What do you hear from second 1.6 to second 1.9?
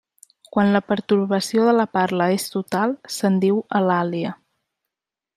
de la